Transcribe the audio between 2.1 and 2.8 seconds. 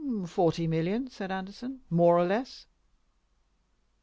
or less."